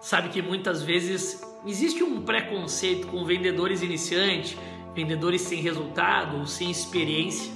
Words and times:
sabe 0.00 0.30
que 0.30 0.40
muitas 0.40 0.82
vezes 0.82 1.42
existe 1.66 2.02
um 2.02 2.22
preconceito 2.22 3.06
com 3.08 3.24
vendedores 3.24 3.82
iniciantes, 3.82 4.56
vendedores 4.94 5.42
sem 5.42 5.60
resultado 5.60 6.38
ou 6.38 6.46
sem 6.46 6.70
experiência. 6.70 7.52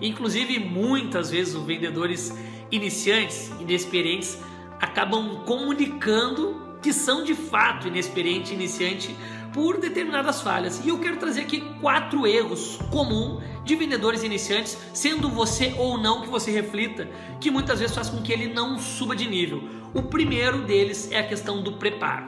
Inclusive, 0.00 0.58
muitas 0.58 1.30
vezes 1.30 1.54
os 1.54 1.64
vendedores 1.64 2.34
iniciantes, 2.70 3.50
inexperientes, 3.60 4.38
acabam 4.80 5.42
comunicando 5.44 6.78
que 6.80 6.92
são 6.92 7.22
de 7.22 7.34
fato 7.34 7.88
inexperiente, 7.88 8.54
iniciante 8.54 9.14
por 9.52 9.78
determinadas 9.78 10.40
falhas. 10.40 10.84
E 10.84 10.88
eu 10.88 10.98
quero 10.98 11.16
trazer 11.16 11.42
aqui 11.42 11.60
quatro 11.80 12.26
erros 12.26 12.78
comuns 12.90 13.42
de 13.64 13.74
vendedores 13.76 14.22
iniciantes, 14.22 14.76
sendo 14.92 15.28
você 15.28 15.74
ou 15.76 15.98
não 15.98 16.22
que 16.22 16.28
você 16.28 16.50
reflita, 16.50 17.08
que 17.40 17.50
muitas 17.50 17.80
vezes 17.80 17.94
faz 17.94 18.08
com 18.08 18.22
que 18.22 18.32
ele 18.32 18.52
não 18.52 18.78
suba 18.78 19.14
de 19.14 19.28
nível. 19.28 19.62
O 19.94 20.02
primeiro 20.02 20.62
deles 20.62 21.10
é 21.10 21.18
a 21.18 21.26
questão 21.26 21.62
do 21.62 21.72
preparo. 21.72 22.26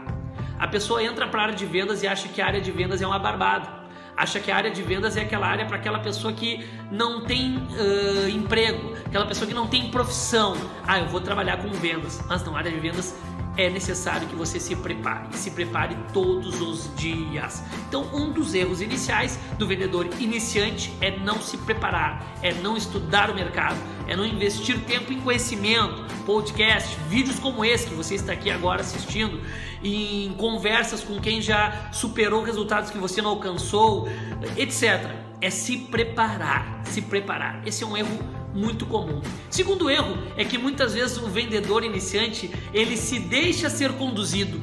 A 0.58 0.68
pessoa 0.68 1.02
entra 1.02 1.26
para 1.26 1.40
a 1.40 1.44
área 1.44 1.54
de 1.54 1.66
vendas 1.66 2.02
e 2.02 2.06
acha 2.06 2.28
que 2.28 2.40
a 2.40 2.46
área 2.46 2.60
de 2.60 2.70
vendas 2.70 3.02
é 3.02 3.06
uma 3.06 3.18
barbada 3.18 3.82
acha 4.16 4.38
que 4.40 4.50
a 4.50 4.56
área 4.56 4.70
de 4.70 4.82
vendas 4.82 5.16
é 5.16 5.22
aquela 5.22 5.46
área 5.46 5.66
para 5.66 5.76
aquela 5.76 5.98
pessoa 5.98 6.32
que 6.32 6.64
não 6.90 7.24
tem 7.24 7.56
uh, 7.56 8.28
emprego, 8.28 8.94
aquela 9.04 9.26
pessoa 9.26 9.46
que 9.46 9.54
não 9.54 9.66
tem 9.66 9.90
profissão. 9.90 10.56
Ah, 10.86 10.98
eu 10.98 11.06
vou 11.06 11.20
trabalhar 11.20 11.58
com 11.58 11.68
vendas. 11.70 12.22
Mas 12.28 12.44
não, 12.44 12.54
a 12.54 12.58
área 12.58 12.70
de 12.70 12.78
vendas 12.78 13.14
é 13.56 13.68
necessário 13.68 14.26
que 14.28 14.34
você 14.34 14.58
se 14.58 14.74
prepare, 14.74 15.36
se 15.36 15.50
prepare 15.50 15.96
todos 16.12 16.60
os 16.60 16.94
dias. 16.96 17.62
Então, 17.88 18.08
um 18.14 18.32
dos 18.32 18.54
erros 18.54 18.80
iniciais 18.80 19.38
do 19.58 19.66
vendedor 19.66 20.08
iniciante 20.18 20.92
é 21.00 21.10
não 21.18 21.40
se 21.40 21.56
preparar, 21.58 22.38
é 22.42 22.52
não 22.54 22.76
estudar 22.76 23.30
o 23.30 23.34
mercado, 23.34 23.76
é 24.06 24.16
não 24.16 24.24
investir 24.24 24.80
tempo 24.84 25.12
em 25.12 25.20
conhecimento, 25.20 26.02
podcast, 26.24 26.96
vídeos 27.08 27.38
como 27.38 27.64
esse 27.64 27.88
que 27.88 27.94
você 27.94 28.14
está 28.14 28.32
aqui 28.32 28.50
agora 28.50 28.80
assistindo, 28.80 29.40
em 29.82 30.32
conversas 30.34 31.02
com 31.02 31.20
quem 31.20 31.42
já 31.42 31.90
superou 31.92 32.42
resultados 32.42 32.90
que 32.90 32.98
você 32.98 33.20
não 33.20 33.30
alcançou, 33.30 34.08
etc. 34.56 35.10
É 35.40 35.50
se 35.50 35.76
preparar, 35.76 36.82
se 36.84 37.02
preparar. 37.02 37.66
Esse 37.66 37.82
é 37.82 37.86
um 37.86 37.96
erro 37.96 38.41
muito 38.54 38.86
comum. 38.86 39.20
Segundo 39.50 39.90
erro 39.90 40.16
é 40.36 40.44
que 40.44 40.58
muitas 40.58 40.94
vezes 40.94 41.16
o 41.18 41.28
vendedor 41.28 41.84
iniciante 41.84 42.50
ele 42.72 42.96
se 42.96 43.18
deixa 43.18 43.70
ser 43.70 43.92
conduzido, 43.92 44.60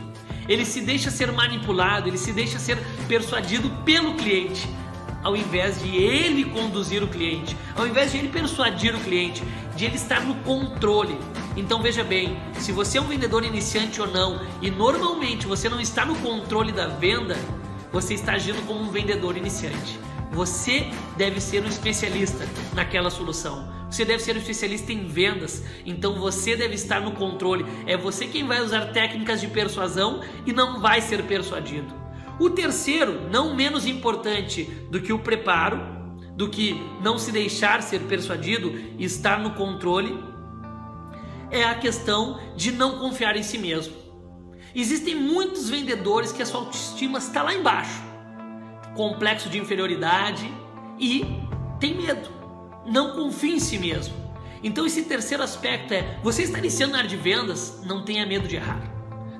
ele 0.47 0.65
se 0.65 0.81
deixa 0.81 1.11
ser 1.11 1.31
manipulado, 1.31 2.07
ele 2.07 2.17
se 2.17 2.31
deixa 2.31 2.59
ser 2.59 2.77
persuadido 3.07 3.69
pelo 3.83 4.15
cliente, 4.15 4.67
ao 5.23 5.35
invés 5.35 5.81
de 5.81 5.95
ele 5.95 6.45
conduzir 6.45 7.03
o 7.03 7.07
cliente, 7.07 7.55
ao 7.75 7.87
invés 7.87 8.11
de 8.11 8.17
ele 8.17 8.29
persuadir 8.29 8.95
o 8.95 8.99
cliente, 8.99 9.43
de 9.75 9.85
ele 9.85 9.95
estar 9.95 10.21
no 10.21 10.35
controle. 10.35 11.17
Então 11.55 11.81
veja 11.81 12.03
bem, 12.03 12.37
se 12.57 12.71
você 12.71 12.97
é 12.97 13.01
um 13.01 13.07
vendedor 13.07 13.43
iniciante 13.43 14.01
ou 14.01 14.07
não, 14.07 14.41
e 14.61 14.71
normalmente 14.71 15.45
você 15.45 15.67
não 15.67 15.79
está 15.79 16.05
no 16.05 16.15
controle 16.15 16.71
da 16.71 16.87
venda, 16.87 17.37
você 17.91 18.13
está 18.13 18.33
agindo 18.33 18.65
como 18.65 18.81
um 18.81 18.89
vendedor 18.89 19.35
iniciante. 19.35 19.99
Você 20.31 20.87
deve 21.17 21.41
ser 21.41 21.63
um 21.63 21.67
especialista 21.67 22.47
naquela 22.73 23.09
solução. 23.09 23.67
Você 23.89 24.05
deve 24.05 24.21
ser 24.21 24.35
um 24.35 24.39
especialista 24.39 24.93
em 24.93 25.07
vendas, 25.07 25.63
então 25.85 26.19
você 26.19 26.55
deve 26.55 26.75
estar 26.75 27.01
no 27.01 27.13
controle. 27.13 27.65
É 27.87 27.97
você 27.97 28.27
quem 28.27 28.45
vai 28.45 28.61
usar 28.61 28.87
técnicas 28.87 29.41
de 29.41 29.47
persuasão 29.47 30.21
e 30.45 30.53
não 30.53 30.79
vai 30.79 31.01
ser 31.01 31.23
persuadido. 31.23 31.93
O 32.39 32.49
terceiro, 32.49 33.29
não 33.29 33.55
menos 33.55 33.85
importante 33.85 34.63
do 34.89 35.01
que 35.01 35.11
o 35.11 35.19
preparo, 35.19 35.81
do 36.35 36.49
que 36.49 36.79
não 37.01 37.17
se 37.17 37.31
deixar 37.31 37.81
ser 37.81 37.99
persuadido 38.01 38.73
e 38.97 39.03
estar 39.03 39.39
no 39.39 39.51
controle, 39.51 40.23
é 41.51 41.63
a 41.63 41.75
questão 41.75 42.39
de 42.55 42.71
não 42.71 42.99
confiar 42.99 43.35
em 43.35 43.43
si 43.43 43.57
mesmo. 43.57 43.93
Existem 44.73 45.15
muitos 45.15 45.67
vendedores 45.69 46.31
que 46.31 46.41
a 46.41 46.45
sua 46.45 46.61
autoestima 46.61 47.17
está 47.17 47.41
lá 47.41 47.53
embaixo, 47.53 48.01
complexo 48.99 49.47
de 49.47 49.57
inferioridade 49.57 50.53
e 50.99 51.25
tem 51.79 51.95
medo 51.95 52.39
não 52.85 53.11
confie 53.11 53.53
em 53.53 53.59
si 53.59 53.77
mesmo. 53.77 54.13
Então 54.61 54.85
esse 54.85 55.03
terceiro 55.03 55.41
aspecto 55.41 55.93
é, 55.93 56.19
você 56.21 56.43
está 56.43 56.57
iniciando 56.57 56.93
na 56.93 56.97
área 56.97 57.09
de 57.09 57.15
vendas, 57.15 57.81
não 57.85 58.03
tenha 58.03 58.25
medo 58.25 58.45
de 58.45 58.57
errar. 58.57 58.81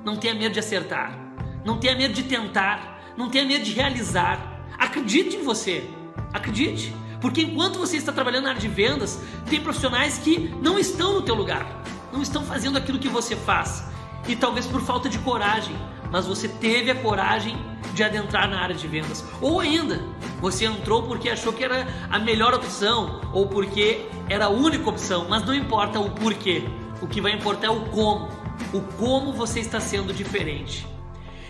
Não 0.02 0.16
tenha 0.16 0.34
medo 0.34 0.54
de 0.54 0.60
acertar. 0.60 1.18
Não 1.62 1.78
tenha 1.78 1.94
medo 1.94 2.14
de 2.14 2.22
tentar. 2.22 3.02
Não 3.18 3.28
tenha 3.28 3.44
medo 3.44 3.62
de 3.62 3.72
realizar. 3.72 4.64
Acredite 4.78 5.36
em 5.36 5.42
você. 5.42 5.84
Acredite. 6.32 6.94
Porque 7.20 7.42
enquanto 7.42 7.78
você 7.78 7.98
está 7.98 8.12
trabalhando 8.12 8.44
na 8.44 8.50
área 8.50 8.60
de 8.60 8.68
vendas, 8.68 9.20
tem 9.50 9.60
profissionais 9.60 10.16
que 10.16 10.38
não 10.62 10.78
estão 10.78 11.12
no 11.12 11.20
teu 11.20 11.34
lugar. 11.34 11.66
Não 12.10 12.22
estão 12.22 12.42
fazendo 12.42 12.78
aquilo 12.78 12.98
que 12.98 13.08
você 13.08 13.36
faz. 13.36 13.84
E 14.26 14.34
talvez 14.34 14.66
por 14.66 14.80
falta 14.80 15.08
de 15.08 15.18
coragem, 15.18 15.76
mas 16.10 16.26
você 16.26 16.48
teve 16.48 16.90
a 16.90 16.94
coragem 16.94 17.58
de 18.00 18.04
adentrar 18.04 18.48
na 18.48 18.58
área 18.58 18.74
de 18.74 18.88
vendas. 18.88 19.22
Ou 19.42 19.60
ainda, 19.60 20.02
você 20.40 20.64
entrou 20.64 21.02
porque 21.02 21.28
achou 21.28 21.52
que 21.52 21.62
era 21.62 21.86
a 22.08 22.18
melhor 22.18 22.54
opção 22.54 23.20
ou 23.34 23.46
porque 23.46 24.06
era 24.26 24.46
a 24.46 24.48
única 24.48 24.88
opção, 24.88 25.26
mas 25.28 25.44
não 25.44 25.54
importa 25.54 26.00
o 26.00 26.10
porquê. 26.10 26.64
O 27.02 27.06
que 27.06 27.20
vai 27.20 27.32
importar 27.32 27.66
é 27.66 27.70
o 27.70 27.82
como. 27.90 28.28
O 28.72 28.80
como 28.96 29.34
você 29.34 29.60
está 29.60 29.78
sendo 29.80 30.14
diferente. 30.14 30.86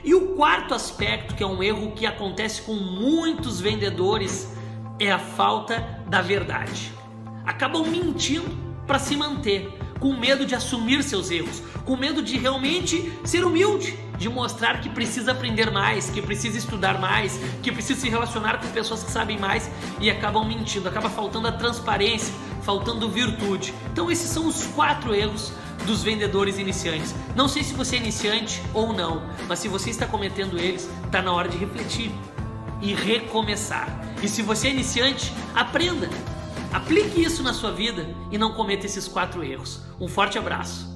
E 0.02 0.12
o 0.12 0.34
quarto 0.34 0.74
aspecto, 0.74 1.36
que 1.36 1.42
é 1.42 1.46
um 1.46 1.62
erro 1.62 1.92
que 1.92 2.04
acontece 2.04 2.62
com 2.62 2.74
muitos 2.74 3.60
vendedores, 3.60 4.52
é 4.98 5.12
a 5.12 5.18
falta 5.20 6.02
da 6.08 6.20
verdade. 6.20 6.90
Acabam 7.46 7.86
mentindo 7.86 8.50
para 8.88 8.98
se 8.98 9.16
manter, 9.16 9.78
com 10.00 10.16
medo 10.16 10.44
de 10.44 10.54
assumir 10.54 11.04
seus 11.04 11.30
erros, 11.30 11.62
com 11.84 11.96
medo 11.96 12.22
de 12.22 12.36
realmente 12.36 13.12
ser 13.24 13.44
humilde 13.44 13.96
de 14.20 14.28
mostrar 14.28 14.82
que 14.82 14.90
precisa 14.90 15.32
aprender 15.32 15.70
mais, 15.70 16.10
que 16.10 16.20
precisa 16.20 16.58
estudar 16.58 17.00
mais, 17.00 17.40
que 17.62 17.72
precisa 17.72 17.98
se 17.98 18.08
relacionar 18.08 18.60
com 18.60 18.68
pessoas 18.68 19.02
que 19.02 19.10
sabem 19.10 19.38
mais 19.38 19.70
e 19.98 20.10
acabam 20.10 20.46
mentindo, 20.46 20.86
acaba 20.86 21.08
faltando 21.08 21.48
a 21.48 21.52
transparência, 21.52 22.34
faltando 22.62 23.08
virtude. 23.08 23.72
Então 23.90 24.10
esses 24.10 24.28
são 24.28 24.46
os 24.46 24.66
quatro 24.74 25.14
erros 25.14 25.52
dos 25.86 26.02
vendedores 26.02 26.58
iniciantes. 26.58 27.14
Não 27.34 27.48
sei 27.48 27.62
se 27.62 27.72
você 27.72 27.96
é 27.96 27.98
iniciante 27.98 28.62
ou 28.74 28.92
não, 28.92 29.22
mas 29.48 29.58
se 29.58 29.68
você 29.68 29.88
está 29.88 30.06
cometendo 30.06 30.58
eles, 30.58 30.86
está 31.04 31.22
na 31.22 31.32
hora 31.32 31.48
de 31.48 31.56
refletir 31.56 32.10
e 32.82 32.92
recomeçar. 32.92 33.88
E 34.22 34.28
se 34.28 34.42
você 34.42 34.68
é 34.68 34.70
iniciante, 34.70 35.32
aprenda. 35.54 36.10
Aplique 36.72 37.22
isso 37.22 37.42
na 37.42 37.52
sua 37.52 37.72
vida 37.72 38.06
e 38.30 38.38
não 38.38 38.52
cometa 38.52 38.86
esses 38.86 39.08
quatro 39.08 39.42
erros. 39.42 39.80
Um 40.00 40.08
forte 40.08 40.38
abraço. 40.38 40.89